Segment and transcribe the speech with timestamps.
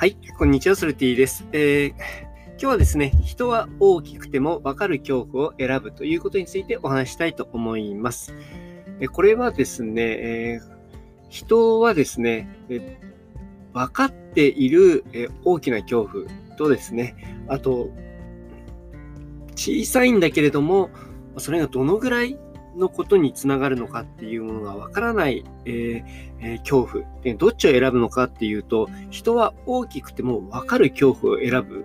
[0.00, 1.44] はい、こんにちは、ソルティです。
[1.52, 1.90] えー、
[2.52, 8.34] 今日はですね、人は大きくても分かる恐怖を選ぶということについてお話したいと思います。
[8.98, 10.76] えこれはですね、えー、
[11.28, 12.98] 人はですね、え
[13.74, 16.24] 分かっている、え大きな恐怖
[16.56, 17.90] とですね、あと、
[19.54, 20.88] 小さいんだけれども、
[21.36, 22.38] それがどのぐらい
[22.76, 26.04] のことにつながるのかっていうものがわからない、えー
[26.40, 27.34] えー、恐怖で。
[27.34, 31.84] どっちを選ぶのかっていうと、人は大きくてもわかる恐怖を選ぶ。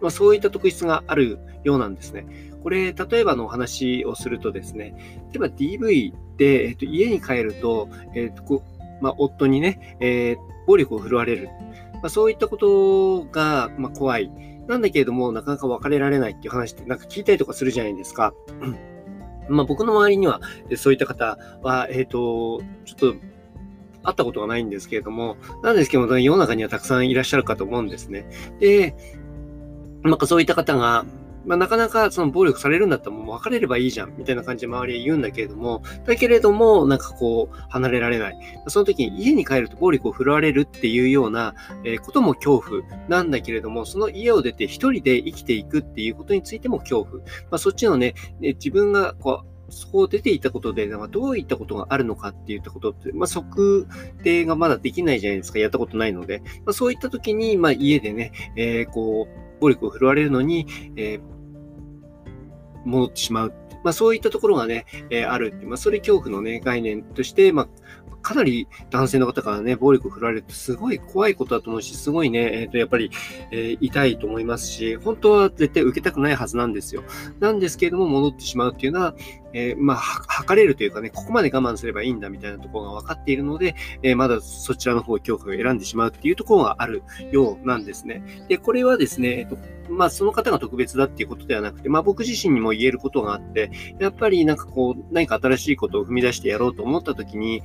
[0.00, 2.26] まあ、そういった特質があるようなんですね。
[2.62, 4.94] これ、例えばのお話をするとですね、
[5.32, 8.62] 例えば DV で、えーと、家に帰ると、えーとこ
[9.00, 11.48] まあ、夫にね、えー、暴力を振るわれる。
[11.94, 14.30] まあ、そういったことが、まあ、怖い。
[14.68, 18.32] なんだけれども、なかなか別れられないっていう話ってなんか聞いたりとかするじゃないですか。
[19.52, 20.40] まあ、僕の周りには、
[20.76, 23.14] そういった方は、えっ、ー、と、ちょっと、
[24.04, 28.26] 会ったことがないんですけれども、なんですけども、世の中にはたくさんいらっしゃるかと思うんですね。
[28.58, 28.96] で、
[30.02, 31.04] なんかそういった方が、
[31.44, 38.38] まあ、なかなかその暴力されるんだったらもう別れればいいじゃん、みたいな感じで周りは言うんだけれども、だけれども、なんかこう、離れられない。
[38.68, 47.18] その時に家に帰ると暴力を振るわれるっていうような、えことも恐怖なんだけれども、その家を出て一人で生きていくっていうことについても恐怖。
[47.22, 53.86] まあ、そっちのね、自分がこう、そこを出ていたことで、なんかどういったことがあるのかっていったことって、まあ、測
[54.22, 55.58] 定がまだできないじゃないですか。
[55.58, 56.40] やったことないので。
[56.64, 61.20] まあ、そういった時に、まあ、家でね、えー、こう、暴力を振るわれるのに、えー、
[62.84, 63.54] 戻ってしまう。
[63.84, 67.68] まあ、そういったところがね、えー、あるって、まあ、それ恐怖のね、概念として、まあ、
[68.32, 73.10] かなり男性の方からね、暴力を振られるってすごい怖いことだと思うし、すごいね、えっ、ー、と、やっぱり、
[73.50, 77.04] えー、痛いと思いますし、本当は絶対受けたくないはずなんですよ。
[77.40, 79.14] なんですけれども、戻ってしまうっていうのは、
[79.52, 88.22] えー、まあ、測れるというかね、ここまで我慢すればいいんだみたいなところが分かっているので、えー、まだそちらの方を恐怖を選んでしまうっていうところがあるようなんですね。
[88.48, 89.58] で、これはですね、えっと、
[89.90, 97.62] まあ、その方が特別だっていうことではなくて、まあ、僕自身にも言えることがあって、やっぱりなんかこう、何か新しいことを踏み出してやろうと思った時に、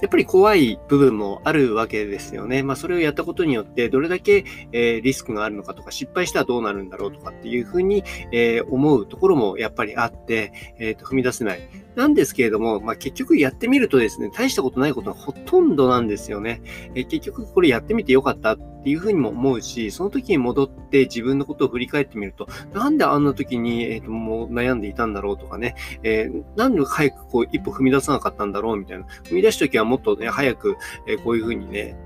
[0.00, 2.62] やっぱり怖い部分もあるわけですよね。
[2.62, 11.60] まあ、それをやったことによって、どれだけ、え、リスクがあるのかとか、失敗したらどうなるんだろうとかっていうふうに、え、思うところもやっぱりあって、えー、と踏み出せない。
[11.96, 16.62] なんですけれども、まあ、結局やってみるとですね、大したことないことがほとんどなんですよね。
[16.94, 29.06] え結局これやってみてよかったっていうふうにも思うし、その時に戻って自分のことを振り返ってみると、なんであんな時に、えー、ともう悩んでいたんだろうとかね、えー、なんで早くこう一歩踏み出さなかったんだろうみたいな。
[29.24, 30.76] 踏み出す時はもっとね、早く、
[31.06, 31.96] えこういうふうにね、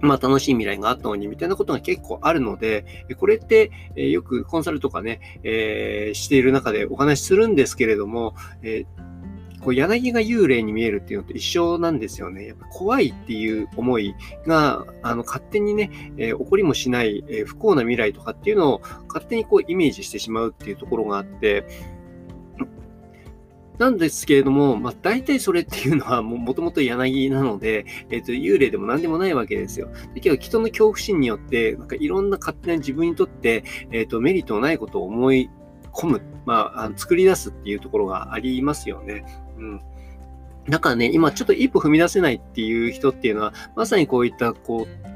[0.00, 12.46] まあ楽しい未来があったのにみたいなことが結構あるので、これって、よくコンサルとかね、えー、している中でお話しするんですけれども、えー、こう柳が幽霊に見えるっていうのと一緒なんですよね。
[12.46, 14.14] やっぱ怖いっていう思い
[14.46, 21.66] が、あの、勝手にね、えー、起こりもしない、え不幸な未来とかっていうのを勝手にこうイメージしてしまうっていうところがあって、
[23.78, 29.88] なんですけれども、まあ、大体それっていうのはも ともと柳なので、えっ、と、幽霊でも何でもないわけですよ。
[30.14, 35.50] だけど、人の恐怖心によって、なんかいろんな勝手な自分にとって、えっ、と、メリットのないことを思い
[35.92, 39.24] 込む、まあ、あの作り出すっていうところがありますよね。
[39.58, 39.80] うん。
[40.68, 45.15] だからね、今ちょっと一歩踏み出せないっていう人っていうのは、まさにこういった、こう、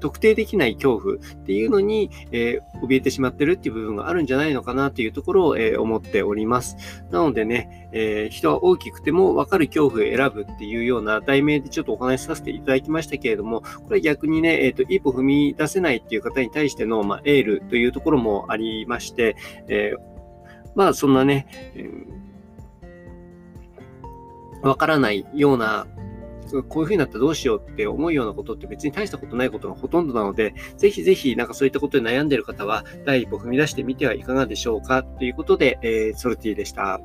[0.00, 6.76] 特定できない恐怖っていうのに、えー、怯えてしまってるっていう部分があるんじゃないのかなっていうところを、えー、思っております。
[7.10, 19.36] なのでね、えー、人は大きくても分かる恐怖を選ぶっていうような題名でちょっとお話しさせていただきましたけれども、これ逆にね、えっ、と、一歩踏み出せないっていう方に対しての、まあ、エールというところもありまして、
[19.68, 19.94] え
[20.74, 21.90] まあ、そんなね、え
[24.62, 25.86] わからないような
[26.50, 37.00] こういう風になったらどうしようって思うようなことって別に大したことないことがほとんどなので、ぜひぜひなんかそういったことで悩んでいる方は、第一歩踏み出してみてはいかがでしょうかということで、えー、ソルティでした。